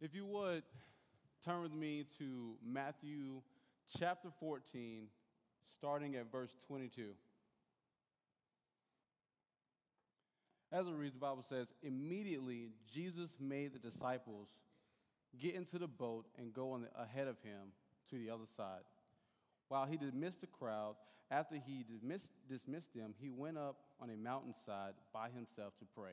[0.00, 0.62] If you would,
[1.44, 3.42] turn with me to Matthew
[3.98, 5.08] chapter 14,
[5.76, 7.10] starting at verse 22.
[10.72, 14.48] As it reads, the Bible says, Immediately Jesus made the disciples
[15.38, 17.72] get into the boat and go on the, ahead of him
[18.08, 18.80] to the other side.
[19.68, 20.94] While he dismissed the crowd,
[21.30, 26.12] after he dismissed, dismissed them, he went up on a mountainside by himself to pray.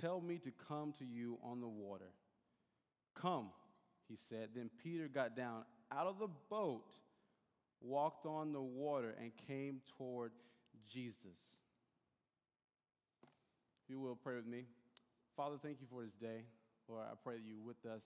[0.00, 2.10] tell me to come to you on the water.
[3.14, 3.50] Come,
[4.08, 4.50] he said.
[4.54, 6.84] Then Peter got down out of the boat,
[7.80, 10.32] walked on the water, and came toward
[10.90, 11.56] Jesus.
[13.84, 14.64] If you will, pray with me.
[15.36, 16.44] Father, thank you for this day.
[16.88, 18.02] Lord, I pray that you with us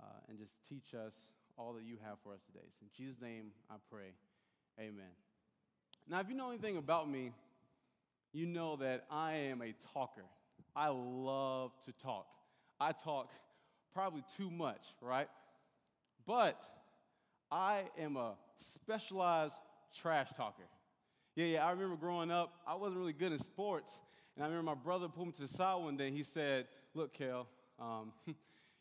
[0.00, 1.14] uh, and just teach us
[1.56, 2.66] all that you have for us today.
[2.78, 4.14] So in Jesus' name, I pray.
[4.78, 5.12] Amen.
[6.08, 7.32] Now, if you know anything about me,
[8.32, 10.24] you know that I am a talker.
[10.74, 12.26] I love to talk.
[12.80, 13.30] I talk
[13.94, 15.28] probably too much, right?
[16.26, 16.62] But
[17.50, 19.54] I am a specialized
[19.94, 20.62] trash talker.
[21.34, 24.00] Yeah, yeah, I remember growing up, I wasn't really good in sports.
[24.36, 27.14] And I remember my brother pulled me to the side one day he said, Look,
[27.14, 27.46] Kel,
[27.78, 28.34] um, you're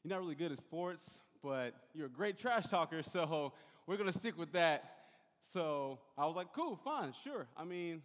[0.06, 3.54] not really good at sports, but you're a great trash talker, so
[3.88, 4.98] we're gonna stick with that.
[5.42, 7.48] So I was like, cool, fine, sure.
[7.58, 8.02] I mean,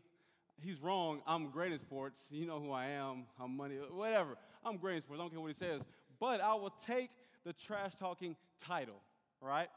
[0.63, 1.21] he's wrong.
[1.27, 2.25] I'm great in sports.
[2.31, 3.25] You know who I am.
[3.41, 4.37] I'm money, whatever.
[4.65, 5.21] I'm great in sports.
[5.21, 5.83] I don't care what he says.
[6.19, 7.11] But I will take
[7.45, 9.01] the trash talking title,
[9.41, 9.69] right?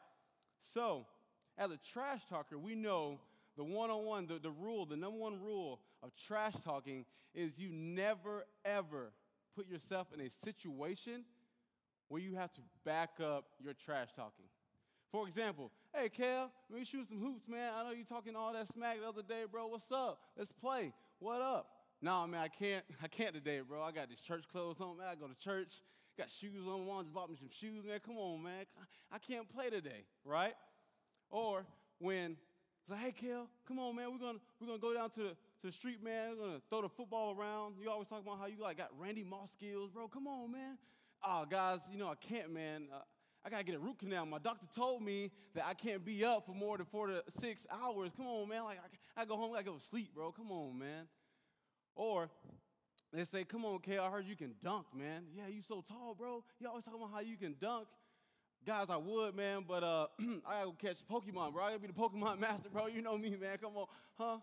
[0.61, 1.05] So,
[1.58, 3.19] as a trash talker, we know
[3.58, 7.70] the one on one, the rule, the number one rule of trash talking is you
[7.71, 9.11] never, ever
[9.55, 11.26] put yourself in a situation
[12.08, 14.45] where you have to back up your trash talking.
[15.11, 17.72] For example, hey, Kel, let me shoot some hoops, man.
[17.76, 19.67] I know you talking all that smack the other day, bro.
[19.67, 20.20] What's up?
[20.38, 20.94] Let's play.
[21.20, 21.67] What up?
[22.02, 22.86] No, man, I can't.
[23.04, 23.82] I can't today, bro.
[23.82, 25.08] I got these church clothes on, man.
[25.11, 25.82] I go to church.
[26.17, 26.86] Got shoes on.
[26.86, 28.00] Mom just bought me some shoes, man.
[28.05, 28.66] Come on, man.
[29.11, 30.54] I can't play today, right?
[31.30, 31.66] Or
[32.00, 32.32] when
[32.82, 34.11] it's like, hey, Kel, come on, man.
[34.11, 36.32] We're gonna we're gonna go down to the to the street, man.
[36.38, 37.76] We're gonna throw the football around.
[37.82, 40.08] You always talk about how you like got Randy Moss skills, bro.
[40.08, 40.77] Come on, man.
[41.26, 42.88] Oh, guys, you know I can't, man.
[42.94, 43.00] Uh,
[43.45, 44.26] I gotta get a root canal.
[44.26, 47.66] My doctor told me that I can't be up for more than four to six
[47.72, 48.11] hours.
[48.16, 48.64] Come on, man.
[48.66, 48.80] Like
[49.17, 50.32] I, I go home, I go sleep, bro.
[50.32, 51.08] Come on, man.
[51.95, 52.30] Or
[53.14, 53.98] they say, "Come on, K.
[53.98, 55.23] I heard you can dunk, man.
[55.33, 56.44] Yeah, you so tall, bro.
[56.60, 57.88] You always talking about how you can dunk."
[58.66, 61.64] Guys, I would, man, but uh, I gotta go catch Pokemon, bro.
[61.64, 62.88] I gotta be the Pokemon master, bro.
[62.88, 63.58] You know me, man.
[63.61, 63.86] Come on,
[64.17, 64.38] huh?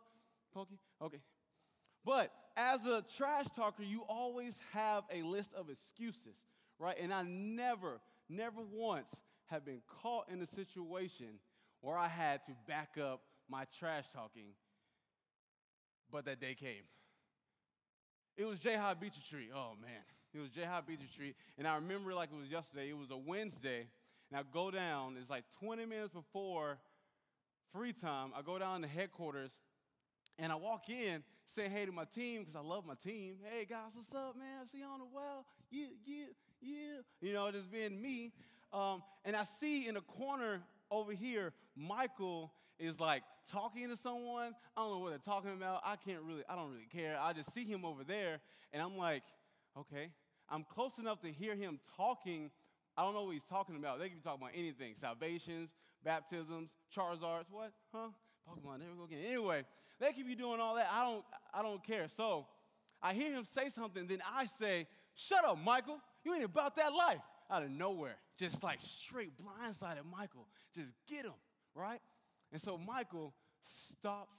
[0.54, 0.78] Pokey?
[1.02, 1.20] Okay.
[2.04, 6.36] But as a trash talker, you always have a list of excuses,
[6.78, 6.96] right?
[6.98, 9.14] And I never never once
[9.46, 11.38] have been caught in a situation
[11.80, 14.54] where I had to back up my trash talking,
[16.10, 16.84] but that day came.
[18.36, 19.48] It was J High Beach Tree.
[19.54, 20.02] Oh man,
[20.34, 20.98] it was J High Beach.
[21.56, 22.90] And I remember like it was yesterday.
[22.90, 23.86] It was a Wednesday.
[24.30, 26.78] And I go down, it's like 20 minutes before
[27.72, 28.32] free time.
[28.36, 29.52] I go down to headquarters
[30.38, 33.36] and I walk in say hey to my team because I love my team.
[33.42, 34.66] Hey guys, what's up, man?
[34.66, 35.46] See you on the well.
[35.70, 36.26] Yeah, yeah
[36.60, 38.32] yeah, you know, just being me.
[38.72, 44.54] Um, and I see in the corner over here, Michael is like talking to someone.
[44.76, 45.82] I don't know what they're talking about.
[45.84, 47.18] I can't really, I don't really care.
[47.20, 48.40] I just see him over there,
[48.72, 49.22] and I'm like,
[49.78, 50.10] okay.
[50.48, 52.50] I'm close enough to hear him talking.
[52.96, 53.98] I don't know what he's talking about.
[53.98, 55.70] They could be talking about anything salvations,
[56.04, 57.72] baptisms, Charizards, what?
[57.92, 58.08] Huh?
[58.48, 59.24] Pokemon, there we go again.
[59.26, 59.64] Anyway,
[59.98, 60.88] they could be doing all that.
[60.92, 62.06] I don't, I don't care.
[62.16, 62.46] So
[63.02, 65.98] I hear him say something, then I say, Shut up, Michael.
[66.26, 67.20] You ain't about that life.
[67.48, 70.48] Out of nowhere, just like straight blindsided Michael.
[70.74, 71.38] Just get him,
[71.76, 72.00] right?
[72.50, 74.34] And so Michael stops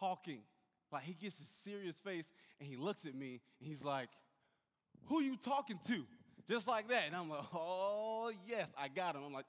[0.00, 0.40] talking.
[0.90, 2.28] Like he gets a serious face
[2.58, 4.08] and he looks at me and he's like,
[5.04, 6.04] Who you talking to?
[6.48, 7.04] Just like that.
[7.06, 9.22] And I'm like, Oh, yes, I got him.
[9.24, 9.46] I'm like,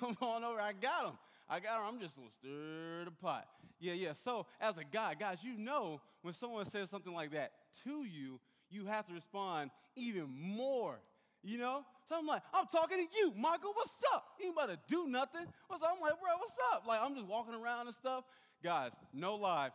[0.00, 1.18] Come on over, I got him.
[1.48, 1.94] I got him.
[1.94, 3.46] I'm just gonna stir the pot.
[3.78, 4.14] Yeah, yeah.
[4.14, 7.52] So, as a guy, guys, you know when someone says something like that
[7.84, 8.40] to you,
[8.70, 10.98] you have to respond even more.
[11.42, 11.84] You know?
[12.08, 13.72] So I'm like, I'm talking to you, Michael.
[13.74, 14.24] What's up?
[14.38, 15.42] You ain't about to do nothing.
[15.42, 15.80] Up?
[15.82, 16.84] I'm like, bro, what's up?
[16.86, 18.24] Like, I'm just walking around and stuff.
[18.62, 19.70] Guys, no lie.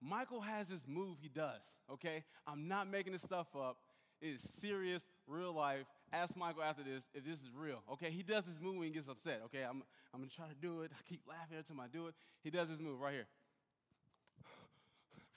[0.00, 2.24] Michael has this move he does, okay?
[2.46, 3.78] I'm not making this stuff up.
[4.20, 5.86] It is serious, real life.
[6.12, 7.82] Ask Michael after this if this is real.
[7.92, 9.42] Okay, he does this move when he gets upset.
[9.46, 9.82] Okay, I'm,
[10.14, 10.90] I'm gonna try to do it.
[10.92, 12.14] I keep laughing every time I do it.
[12.42, 13.26] He does this move right here.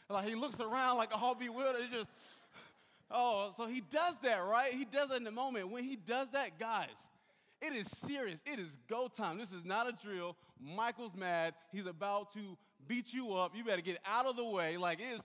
[0.09, 1.81] Like he looks around like a whole bewildered.
[1.83, 2.09] He just,
[3.13, 4.73] oh, so he does that, right?
[4.73, 5.69] He does that in the moment.
[5.69, 6.89] When he does that, guys,
[7.61, 8.41] it is serious.
[8.45, 9.37] It is go time.
[9.37, 10.35] This is not a drill.
[10.59, 11.53] Michael's mad.
[11.71, 13.55] He's about to beat you up.
[13.55, 14.77] You better get out of the way.
[14.77, 15.23] Like it's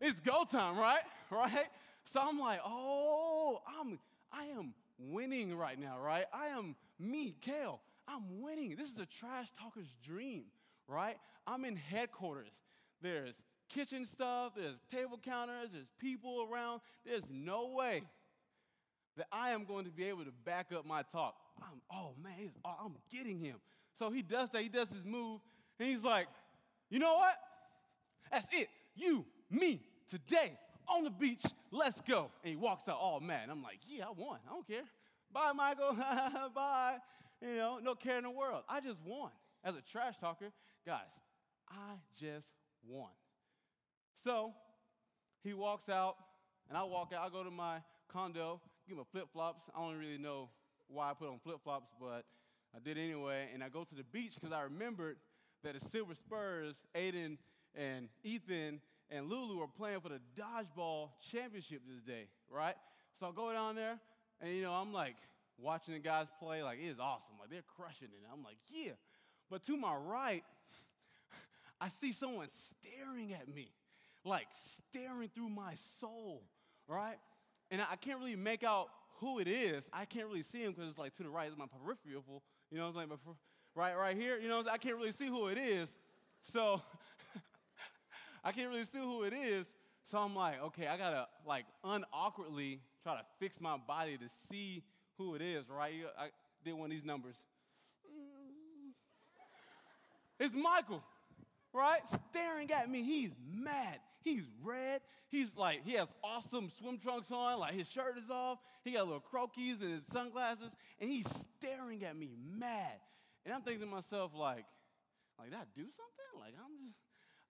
[0.00, 1.02] it's go time, right?
[1.30, 1.66] Right?
[2.04, 3.98] So I'm like, oh, I'm
[4.30, 6.26] I am winning right now, right?
[6.32, 7.80] I am me, Kale.
[8.06, 8.76] I'm winning.
[8.76, 10.44] This is a trash talker's dream,
[10.86, 11.16] right?
[11.46, 12.52] I'm in headquarters.
[13.00, 13.34] There's
[13.74, 16.80] kitchen stuff, there's table counters, there's people around.
[17.04, 18.02] There's no way
[19.16, 21.34] that I am going to be able to back up my talk.
[21.60, 23.56] I'm, oh man, oh, I'm getting him.
[23.98, 25.40] So he does that, he does his move,
[25.78, 26.28] and he's like,
[26.90, 27.34] you know what?
[28.30, 28.68] That's it.
[28.94, 30.52] You, me, today,
[30.88, 32.30] on the beach, let's go.
[32.42, 33.48] And he walks out all mad.
[33.50, 34.38] I'm like, yeah, I won.
[34.48, 34.82] I don't care.
[35.32, 35.92] Bye, Michael.
[36.54, 36.96] Bye.
[37.40, 38.62] You know, no care in the world.
[38.68, 39.30] I just won.
[39.64, 40.50] As a trash talker,
[40.86, 41.00] guys,
[41.68, 42.50] I just
[42.86, 43.08] won.
[44.24, 44.54] So
[45.42, 46.16] he walks out,
[46.70, 47.26] and I walk out.
[47.26, 49.64] I go to my condo, get my flip flops.
[49.76, 50.48] I don't really know
[50.88, 52.24] why I put on flip flops, but
[52.74, 53.48] I did anyway.
[53.52, 55.18] And I go to the beach because I remembered
[55.62, 57.36] that the Silver Spurs, Aiden
[57.74, 58.80] and Ethan
[59.10, 62.76] and Lulu are playing for the dodgeball championship this day, right?
[63.20, 63.98] So I go down there,
[64.40, 65.16] and you know, I'm like
[65.58, 67.34] watching the guys play, like it is awesome.
[67.38, 68.26] Like they're crushing it.
[68.32, 68.92] I'm like, yeah.
[69.50, 70.42] But to my right,
[71.80, 73.68] I see someone staring at me,
[74.24, 76.42] like staring through my soul,
[76.88, 77.16] right?
[77.70, 78.88] And I can't really make out
[79.20, 79.88] who it is.
[79.92, 82.78] I can't really see him because it's like to the right is my peripheral, you
[82.78, 83.08] know I'm saying?
[83.08, 83.18] But
[83.74, 85.88] right, right here, you know, I can't really see who it is.
[86.42, 86.80] So
[88.44, 89.68] I can't really see who it is.
[90.10, 94.82] So I'm like, okay, I gotta like unawkwardly try to fix my body to see
[95.16, 95.94] who it is, right?
[96.18, 96.28] I
[96.64, 97.36] did one of these numbers.
[100.38, 101.02] It's Michael,
[101.72, 102.00] right?
[102.30, 103.02] Staring at me.
[103.02, 104.00] He's mad.
[104.24, 105.02] He's red.
[105.28, 108.58] He's like, he has awesome swim trunks on, like his shirt is off.
[108.82, 111.26] He got little croquis and his sunglasses, and he's
[111.58, 112.98] staring at me mad.
[113.44, 114.64] And I'm thinking to myself, like,
[115.38, 116.40] like, did I do something?
[116.40, 116.96] Like, I'm just,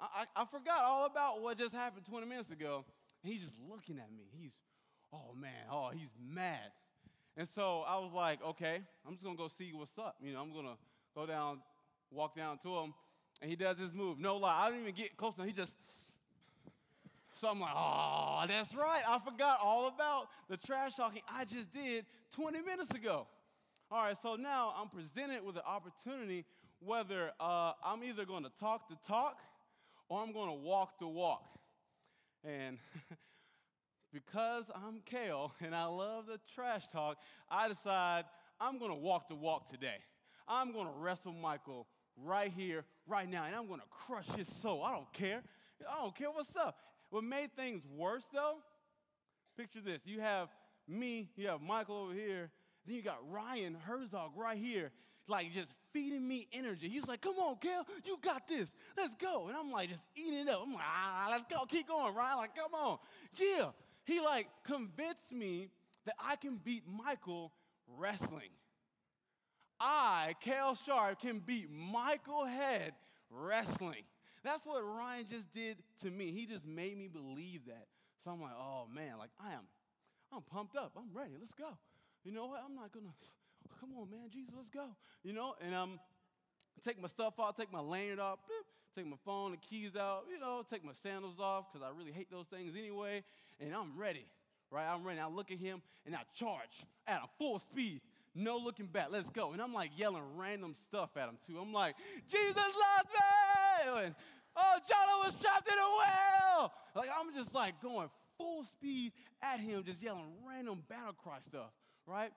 [0.00, 2.84] I, I forgot all about what just happened 20 minutes ago.
[3.22, 4.24] He's just looking at me.
[4.32, 4.52] He's,
[5.12, 6.72] oh man, oh, he's mad.
[7.36, 10.16] And so I was like, okay, I'm just gonna go see what's up.
[10.20, 10.76] You know, I'm gonna
[11.14, 11.60] go down,
[12.10, 12.94] walk down to him,
[13.40, 14.18] and he does his move.
[14.18, 15.48] No lie, I didn't even get close to him.
[15.48, 15.76] He just,
[17.34, 19.02] so I'm like, oh, that's right.
[19.06, 23.26] I forgot all about the trash talking I just did 20 minutes ago.
[23.90, 26.44] All right, so now I'm presented with an opportunity
[26.80, 29.38] whether uh, I'm either going to talk the talk
[30.08, 31.44] or I'm going to walk the walk.
[32.44, 32.78] And
[34.12, 37.18] because I'm Kale and I love the trash talk,
[37.50, 38.24] I decide
[38.60, 39.96] I'm going to walk the walk today.
[40.46, 41.86] I'm going to wrestle Michael
[42.22, 44.84] right here, right now, and I'm going to crush his soul.
[44.84, 45.42] I don't care.
[45.90, 46.76] I don't care what's up.
[47.14, 48.56] What made things worse, though,
[49.56, 50.02] picture this.
[50.04, 50.48] You have
[50.88, 52.50] me, you have Michael over here,
[52.84, 54.90] then you got Ryan Herzog right here,
[55.28, 56.88] like just feeding me energy.
[56.88, 58.74] He's like, come on, Kel, you got this.
[58.96, 59.46] Let's go.
[59.46, 60.62] And I'm like, just eating it up.
[60.66, 61.64] I'm like, ah, let's go.
[61.66, 62.36] Keep going, Ryan.
[62.36, 62.98] Like, come on.
[63.34, 63.68] Yeah.
[64.06, 65.68] He like convinced me
[66.06, 67.52] that I can beat Michael
[67.96, 68.50] wrestling.
[69.78, 72.94] I, Kale Sharp, can beat Michael Head
[73.30, 74.02] wrestling.
[74.44, 76.30] That's what Ryan just did to me.
[76.30, 77.86] He just made me believe that.
[78.22, 79.64] So I'm like, oh man, like I am,
[80.32, 80.92] I'm pumped up.
[80.96, 81.32] I'm ready.
[81.38, 81.70] Let's go.
[82.24, 82.62] You know what?
[82.64, 83.14] I'm not gonna
[83.80, 84.88] come on, man, Jesus, let's go.
[85.22, 86.00] You know, and I'm um,
[86.84, 88.38] take my stuff out, take my lanyard off,
[88.94, 92.12] take my phone and keys out, you know, take my sandals off because I really
[92.12, 93.24] hate those things anyway,
[93.60, 94.26] and I'm ready,
[94.70, 94.86] right?
[94.86, 95.20] I'm ready.
[95.20, 98.00] I look at him and I charge at a full speed.
[98.34, 99.52] No looking back, let's go.
[99.52, 101.58] And I'm like yelling random stuff at him too.
[101.58, 101.96] I'm like,
[102.28, 104.04] Jesus loves me!
[104.04, 104.14] And,
[104.56, 106.72] oh, Jonah was trapped in a well!
[106.94, 109.12] Like, I'm just like going full speed
[109.42, 111.70] at him, just yelling random battle cry stuff,
[112.06, 112.32] right?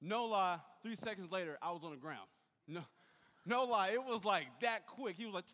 [0.00, 2.28] No lie, three seconds later, I was on the ground.
[2.66, 2.82] No,
[3.46, 5.16] no lie, it was like that quick.
[5.16, 5.44] He was like,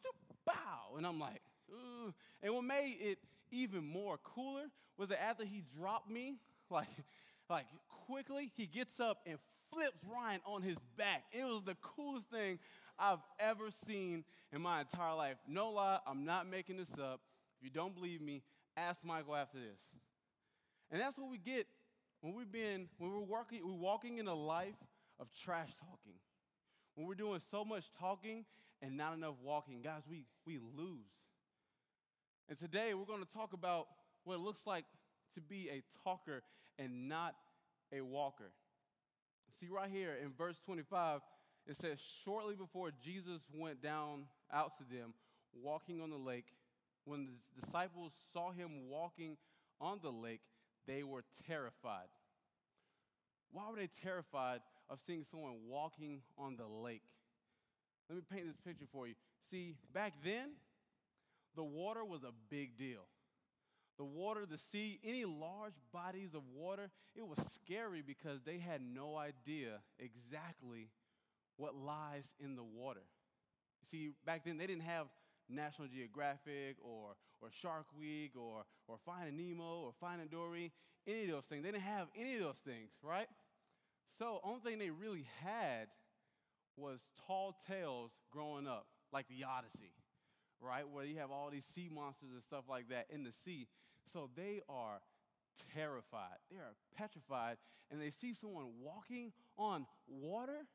[0.44, 0.96] bow.
[0.96, 2.14] And I'm like, Ooh.
[2.42, 3.18] And what made it
[3.50, 4.64] even more cooler
[4.96, 6.36] was that after he dropped me,
[6.70, 6.88] like,
[7.48, 7.66] like
[8.06, 9.38] quickly, he gets up and
[9.74, 11.24] flips Ryan on his back.
[11.32, 12.58] It was the coolest thing
[12.98, 15.36] I've ever seen in my entire life.
[15.48, 17.20] No lie, I'm not making this up.
[17.58, 18.42] If you don't believe me,
[18.76, 19.78] ask Michael after this.
[20.90, 21.66] And that's what we get
[22.20, 24.76] when we've been, when we're working, we're walking in a life
[25.20, 26.14] of trash talking.
[26.94, 28.44] When we're doing so much talking
[28.80, 31.10] and not enough walking, guys, we, we lose.
[32.48, 33.88] And today we're going to talk about
[34.24, 34.84] what it looks like
[35.34, 36.42] to be a talker
[36.78, 37.34] and not
[37.92, 38.52] a walker.
[39.58, 41.20] See, right here in verse 25,
[41.66, 45.14] it says, Shortly before Jesus went down out to them,
[45.52, 46.46] walking on the lake,
[47.04, 49.36] when the disciples saw him walking
[49.80, 50.40] on the lake,
[50.86, 52.08] they were terrified.
[53.52, 57.02] Why were they terrified of seeing someone walking on the lake?
[58.08, 59.14] Let me paint this picture for you.
[59.50, 60.50] See, back then,
[61.54, 63.06] the water was a big deal.
[63.96, 68.80] The water, the sea, any large bodies of water, it was scary because they had
[68.82, 70.88] no idea exactly
[71.56, 73.02] what lies in the water.
[73.84, 75.06] See, back then they didn't have
[75.48, 80.72] National Geographic or, or Shark Week or, or Finding Nemo or Finding Dory,
[81.06, 81.62] any of those things.
[81.62, 83.28] They didn't have any of those things, right?
[84.18, 85.88] So, only thing they really had
[86.76, 89.92] was tall tales growing up, like the Odyssey,
[90.64, 90.84] right?
[90.90, 93.66] Where you have all these sea monsters and stuff like that in the sea.
[94.12, 95.00] So they are
[95.74, 96.38] terrified.
[96.50, 97.56] They are petrified,
[97.90, 100.66] and they see someone walking on water.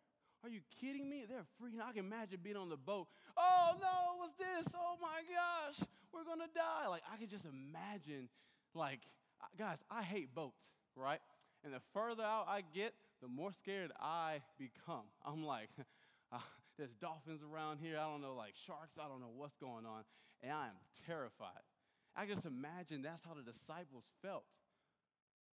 [0.44, 1.26] Are you kidding me?
[1.28, 1.82] They're freaking.
[1.82, 1.90] Out.
[1.90, 3.08] I can imagine being on the boat.
[3.36, 4.74] Oh no, what's this?
[4.76, 6.88] Oh my gosh, we're gonna die.
[6.88, 8.30] Like I can just imagine,
[8.74, 9.02] like,
[9.58, 10.64] guys, I hate boats,
[10.96, 11.20] right?
[11.66, 15.04] And the further out I get, the more scared I become.
[15.26, 15.70] I'm like,
[16.34, 16.40] uh,
[16.78, 17.98] there's dolphins around here.
[17.98, 18.98] I don't know, like sharks.
[19.00, 20.04] I don't know what's going on.
[20.42, 21.66] And I am terrified.
[22.16, 24.46] I just imagine that's how the disciples felt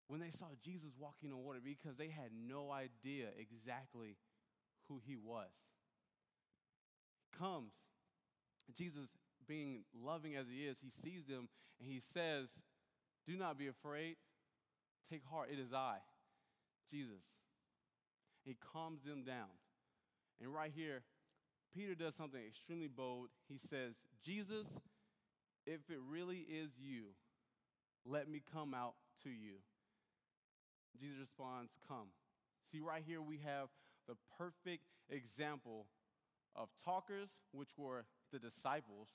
[0.08, 4.16] when they saw Jesus walking on water because they had no idea exactly
[4.88, 5.50] who he was.
[7.38, 7.72] Comes,
[8.76, 9.08] Jesus,
[9.48, 11.48] being loving as he is, he sees them
[11.80, 12.48] and he says,
[13.26, 14.16] Do not be afraid.
[15.10, 15.96] Take heart, it is I,
[16.90, 17.22] Jesus.
[18.44, 19.52] He calms them down.
[20.40, 21.02] And right here,
[21.74, 23.28] Peter does something extremely bold.
[23.48, 24.66] He says, Jesus,
[25.66, 27.06] if it really is you,
[28.06, 29.56] let me come out to you.
[31.00, 32.08] Jesus responds, Come.
[32.70, 33.68] See, right here we have
[34.06, 35.86] the perfect example
[36.54, 39.08] of talkers, which were the disciples,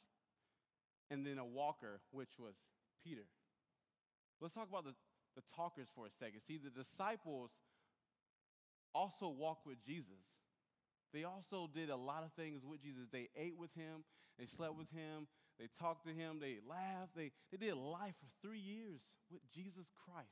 [1.10, 2.56] and then a walker, which was
[3.04, 3.26] Peter.
[4.42, 4.94] Let's talk about the,
[5.36, 6.42] the talkers for a second.
[6.42, 7.52] See, the disciples
[8.94, 10.26] also walked with Jesus.
[11.14, 13.08] They also did a lot of things with Jesus.
[13.12, 14.04] They ate with him,
[14.38, 15.28] they slept with him,
[15.60, 19.02] they talked to him, they laughed, they, they did life for three years
[19.32, 20.30] with Jesus Christ.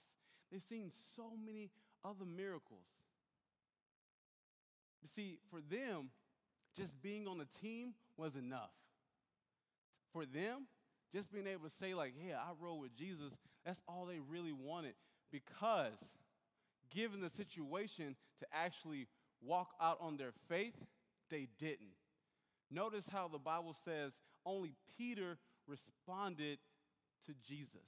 [0.51, 1.71] They've seen so many
[2.05, 2.85] other miracles.
[5.01, 6.09] You see, for them,
[6.75, 8.71] just being on the team was enough.
[10.13, 10.67] For them,
[11.13, 13.33] just being able to say, like, yeah, I rode with Jesus,
[13.65, 14.93] that's all they really wanted
[15.31, 15.97] because
[16.89, 19.07] given the situation to actually
[19.41, 20.75] walk out on their faith,
[21.29, 21.95] they didn't.
[22.69, 24.13] Notice how the Bible says
[24.45, 26.59] only Peter responded
[27.25, 27.87] to Jesus.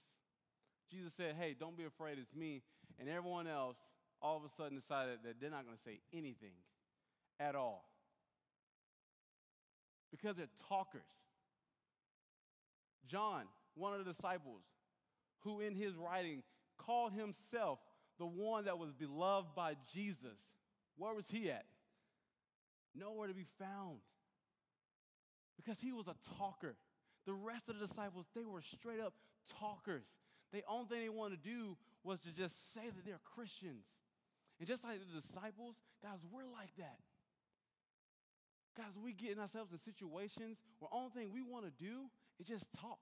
[0.91, 2.62] Jesus said, Hey, don't be afraid, it's me.
[3.00, 3.77] And everyone else
[4.22, 6.56] all of a sudden decided that they're not going to say anything
[7.39, 7.86] at all
[10.12, 11.01] because they're talkers.
[13.08, 13.44] John,
[13.75, 14.62] one of the disciples,
[15.41, 16.44] who in his writing
[16.77, 17.79] called himself
[18.18, 20.50] the one that was beloved by Jesus,
[21.00, 21.65] where was he at?
[22.94, 24.00] Nowhere to be found.
[25.56, 26.75] Because he was a talker.
[27.25, 29.13] The rest of the disciples, they were straight up
[29.60, 30.03] talkers.
[30.51, 33.86] The only thing they wanted to do was to just say that they're Christians.
[34.60, 37.00] And just like the disciples, guys, we're like that.
[38.75, 42.48] Guys, we get in ourselves in situations where only thing we want to do is
[42.48, 43.00] just talk.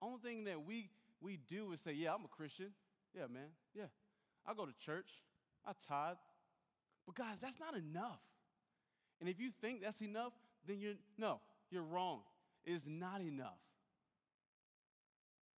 [0.00, 2.72] Only thing that we we do is say, "Yeah, I'm a Christian.
[3.14, 3.50] Yeah, man.
[3.74, 3.86] Yeah,
[4.46, 5.10] I go to church.
[5.64, 6.16] I tithe.
[7.14, 8.20] But guys, that's not enough.
[9.20, 10.32] And if you think that's enough,
[10.66, 11.40] then you're no,
[11.70, 12.20] you're wrong.
[12.64, 13.58] It's not enough.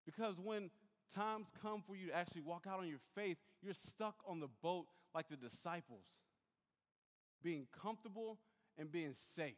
[0.05, 0.71] Because when
[1.15, 4.49] times come for you to actually walk out on your faith, you're stuck on the
[4.63, 6.05] boat like the disciples,
[7.43, 8.39] being comfortable
[8.77, 9.55] and being safe.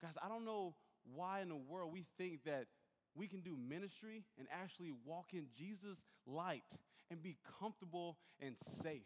[0.00, 0.74] Guys, I don't know
[1.14, 2.66] why in the world we think that
[3.14, 6.62] we can do ministry and actually walk in Jesus' light
[7.10, 9.02] and be comfortable and safe.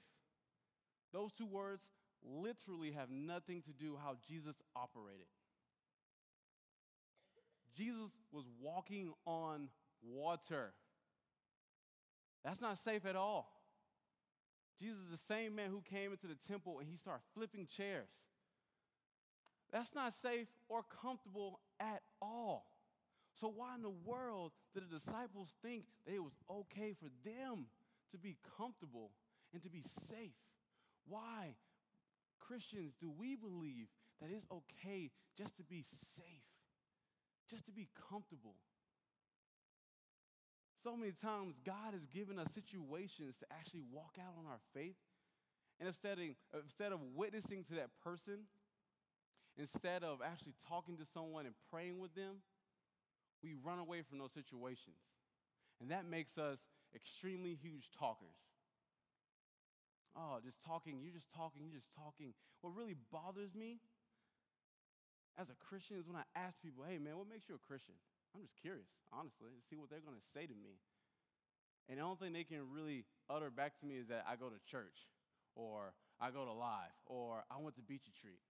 [1.16, 1.88] Those two words
[2.22, 5.24] literally have nothing to do how Jesus operated.
[7.74, 9.68] Jesus was walking on
[10.02, 10.74] water.
[12.44, 13.50] That's not safe at all.
[14.78, 18.10] Jesus is the same man who came into the temple and he started flipping chairs.
[19.72, 22.66] That's not safe or comfortable at all.
[23.40, 27.68] So, why in the world did the disciples think that it was okay for them
[28.10, 29.12] to be comfortable
[29.54, 30.34] and to be safe?
[31.08, 31.54] Why,
[32.40, 33.86] Christians, do we believe
[34.20, 36.24] that it's okay just to be safe,
[37.48, 38.54] just to be comfortable?
[40.82, 44.96] So many times, God has given us situations to actually walk out on our faith.
[45.80, 48.46] And instead of, instead of witnessing to that person,
[49.58, 52.36] instead of actually talking to someone and praying with them,
[53.42, 54.96] we run away from those situations.
[55.80, 56.60] And that makes us
[56.94, 58.36] extremely huge talkers.
[60.16, 62.32] Oh, just talking, you're just talking, you're just talking.
[62.64, 63.84] What really bothers me
[65.36, 67.94] as a Christian is when I ask people, hey man, what makes you a Christian?
[68.32, 70.80] I'm just curious, honestly, to see what they're going to say to me.
[71.88, 74.48] And the only thing they can really utter back to me is that I go
[74.48, 75.06] to church,
[75.54, 78.40] or I go to live, or I went to Beach Retreat.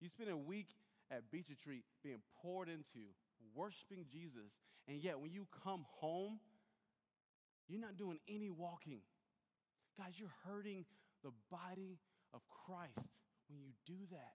[0.00, 0.68] You spend a week
[1.10, 3.14] at Beach Retreat being poured into,
[3.54, 4.50] worshiping Jesus,
[4.88, 6.38] and yet when you come home,
[7.68, 9.00] you're not doing any walking.
[9.98, 10.84] Guys, you're hurting
[11.22, 11.98] the body
[12.32, 12.98] of Christ
[13.48, 14.34] when you do that.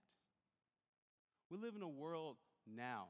[1.52, 3.08] We live in a world now.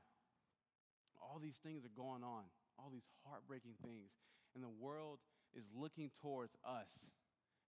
[1.21, 2.43] All these things are going on,
[2.77, 4.09] all these heartbreaking things.
[4.55, 5.19] And the world
[5.55, 6.89] is looking towards us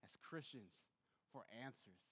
[0.02, 0.72] as Christians
[1.32, 2.02] for answers.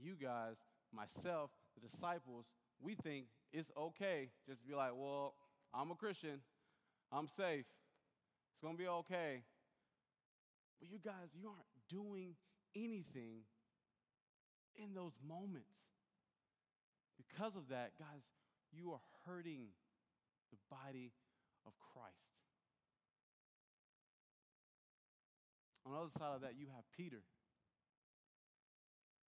[0.00, 0.56] You guys,
[0.94, 2.46] myself, the disciples,
[2.80, 5.34] we think it's okay just to be like, well,
[5.74, 6.40] I'm a Christian,
[7.10, 7.66] I'm safe,
[8.50, 9.42] it's gonna be okay.
[10.82, 12.34] But you guys, you aren't doing
[12.74, 13.46] anything
[14.74, 15.78] in those moments.
[17.14, 18.26] Because of that, guys,
[18.72, 19.70] you are hurting
[20.50, 21.12] the body
[21.64, 22.34] of Christ.
[25.86, 27.22] On the other side of that, you have Peter.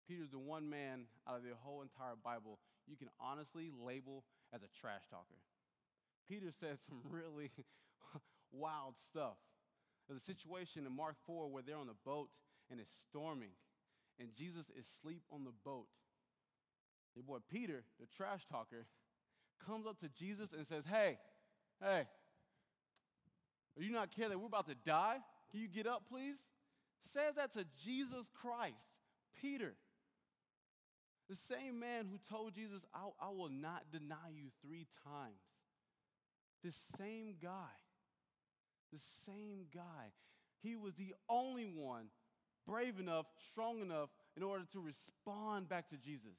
[0.08, 4.62] Peter's the one man out of the whole entire Bible you can honestly label as
[4.62, 5.38] a trash talker.
[6.28, 7.52] Peter said some really
[8.52, 9.37] wild stuff.
[10.08, 12.28] There's a situation in Mark 4 where they're on a boat
[12.70, 13.52] and it's storming,
[14.18, 15.87] and Jesus is asleep on the boat.
[17.14, 18.87] Your boy Peter, the trash talker,
[19.66, 21.18] comes up to Jesus and says, Hey,
[21.80, 22.04] hey,
[23.76, 25.16] are you not care that we're about to die?
[25.50, 26.37] Can you get up, please?
[27.12, 28.88] Says that to Jesus Christ,
[29.40, 29.75] Peter.
[31.29, 35.40] The same man who told Jesus, I, I will not deny you three times.
[36.62, 37.70] This same guy,
[38.94, 40.12] the same guy,
[40.62, 42.07] he was the only one
[42.66, 46.38] brave enough, strong enough in order to respond back to Jesus.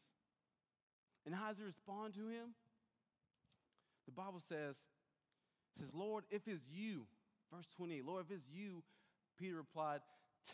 [1.26, 2.56] And how does he respond to him?
[4.06, 4.78] The Bible says,
[5.78, 7.06] says, Lord, if it's you,
[7.54, 8.84] verse 28, Lord, if it's you,
[9.38, 10.00] Peter replied,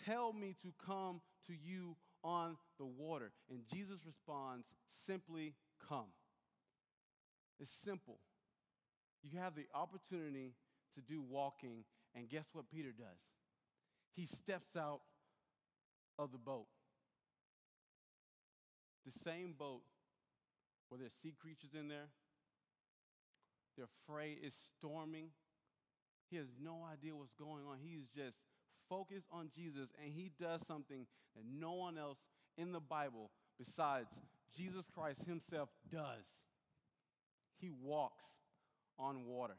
[0.06, 3.32] tell me to come to you on the water.
[3.50, 4.68] And Jesus responds,
[5.06, 5.54] simply
[5.88, 6.08] come.
[7.60, 8.18] It's simple.
[9.24, 10.54] You have the opportunity
[10.96, 11.84] to do walking,
[12.16, 13.20] and guess what Peter does?
[14.16, 15.02] He steps out
[16.20, 16.68] of the boat.
[19.06, 19.82] The same boat
[20.90, 22.10] where there's sea creatures in there.
[23.76, 25.30] They're afraid, it's storming.
[26.30, 27.78] He has no idea what's going on.
[27.82, 28.38] He's just
[28.90, 32.20] focused on Jesus, and he does something that no one else
[32.58, 34.10] in the Bible besides
[34.56, 36.26] Jesus Christ himself does.
[37.60, 38.26] He walks
[39.00, 39.56] on water.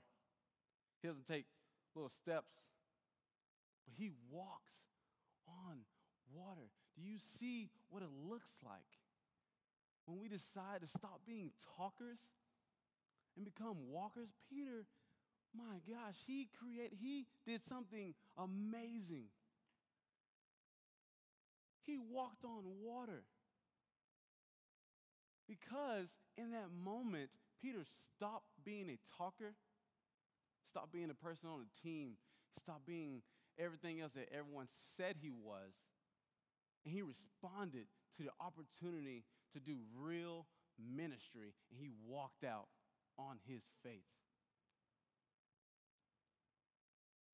[1.02, 1.46] He doesn't take
[1.94, 2.54] little steps,
[3.84, 4.72] but he walks
[5.48, 5.78] on
[6.32, 6.70] water.
[6.96, 8.80] Do you see what it looks like
[10.06, 12.20] when we decide to stop being talkers
[13.36, 14.28] and become walkers?
[14.48, 14.86] Peter
[15.54, 19.26] my gosh, he created, he did something amazing.
[21.84, 23.24] He walked on water.
[25.48, 29.54] Because in that moment, Peter stopped being a talker,
[30.72, 32.16] stopped being a person on a team,
[32.60, 33.22] Stop being
[33.58, 35.72] everything else that everyone said he was,
[36.84, 40.46] and he responded to the opportunity to do real
[40.78, 42.68] ministry, and he walked out
[43.18, 44.04] on his faith.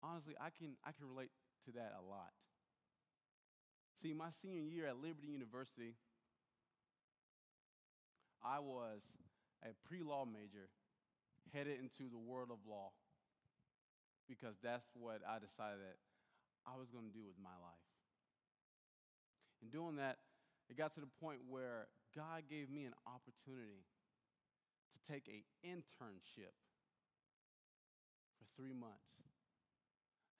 [0.03, 1.31] Honestly, I can, I can relate
[1.67, 2.31] to that a lot.
[4.01, 5.97] See, my senior year at Liberty University,
[8.45, 9.03] I was
[9.65, 10.71] a pre law major
[11.53, 12.91] headed into the world of law
[14.29, 15.99] because that's what I decided that
[16.69, 17.89] I was going to do with my life.
[19.65, 20.21] In doing that,
[20.69, 23.89] it got to the point where God gave me an opportunity
[24.93, 26.55] to take an internship
[28.37, 29.19] for three months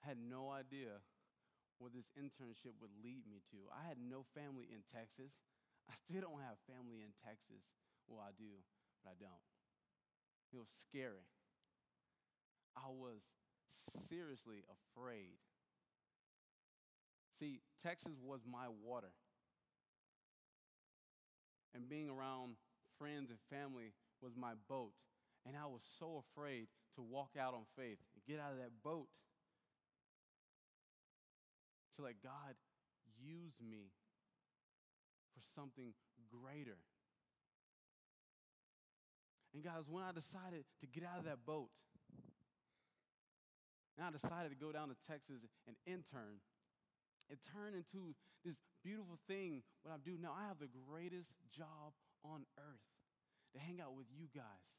[0.03, 1.03] I had no idea
[1.77, 3.67] what this internship would lead me to.
[3.71, 5.43] I had no family in Texas.
[5.91, 7.63] I still don't have family in Texas.
[8.07, 8.63] Well, I do,
[9.03, 9.43] but I don't.
[10.51, 11.27] It was scary.
[12.75, 13.21] I was
[13.71, 15.37] seriously afraid.
[17.39, 19.11] See, Texas was my water.
[21.73, 22.55] And being around
[22.97, 24.91] friends and family was my boat.
[25.45, 27.97] And I was so afraid to walk out on faith.
[28.13, 29.07] and get out of that boat
[31.95, 32.55] to let God
[33.21, 33.91] use me
[35.33, 35.93] for something
[36.31, 36.77] greater.
[39.53, 41.69] And guys, when I decided to get out of that boat,
[43.99, 46.39] and I decided to go down to Texas and intern,
[47.27, 48.15] it turned into
[48.47, 49.61] this beautiful thing.
[49.83, 51.91] What I do now, I have the greatest job
[52.23, 52.87] on earth
[53.51, 54.71] to hang out with you guys.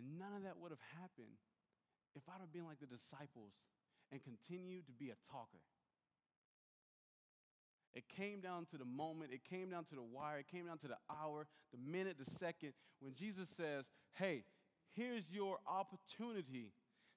[0.00, 1.36] And none of that would have happened
[2.16, 3.52] if I'd have been like the disciples
[4.08, 5.60] and continued to be a talker.
[7.92, 10.78] It came down to the moment, it came down to the wire, it came down
[10.78, 14.44] to the hour, the minute, the second, when Jesus says, Hey,
[14.94, 16.72] here's your opportunity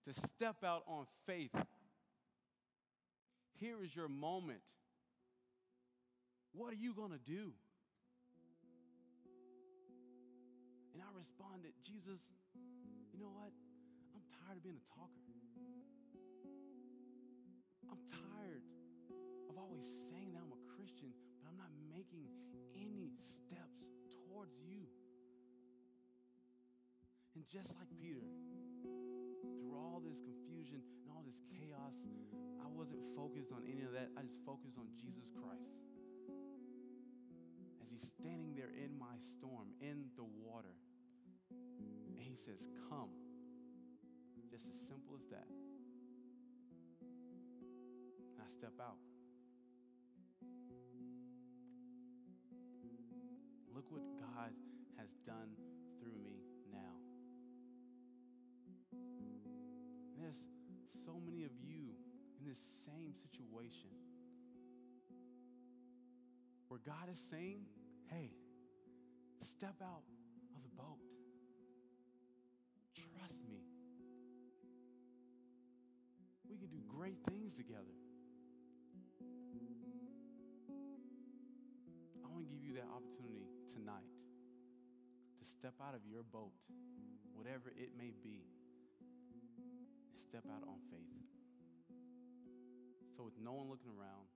[0.05, 1.55] to step out on faith.
[3.59, 4.61] Here is your moment.
[6.53, 7.51] What are you going to do?
[10.93, 12.19] And I responded, Jesus,
[13.13, 13.51] you know what?
[14.15, 15.29] I'm tired of being a talker.
[17.91, 18.63] I'm tired
[19.49, 22.27] of always saying that I'm a Christian, but I'm not making
[22.75, 23.83] any steps
[24.27, 24.87] towards you.
[27.35, 28.25] And just like Peter,
[29.57, 31.97] through all this confusion and all this chaos,
[32.61, 34.13] I wasn't focused on any of that.
[34.17, 35.73] I just focused on Jesus Christ.
[37.81, 40.75] As he's standing there in my storm, in the water,
[41.49, 43.09] and he says, Come.
[44.49, 45.45] Just as simple as that.
[48.33, 48.97] And I step out.
[53.75, 54.51] Look what God
[54.97, 55.53] has done
[56.01, 56.48] through me
[60.29, 60.45] There's
[61.07, 61.89] so many of you
[62.37, 63.89] in this same situation
[66.67, 67.65] where God is saying,
[68.11, 68.29] hey,
[69.41, 70.03] step out
[70.53, 71.01] of the boat.
[72.93, 73.57] Trust me.
[76.47, 77.97] We can do great things together.
[82.23, 84.13] I want to give you that opportunity tonight
[85.39, 86.53] to step out of your boat,
[87.33, 88.45] whatever it may be,
[90.19, 90.99] step out on faith.
[93.15, 94.27] So, with no one looking around,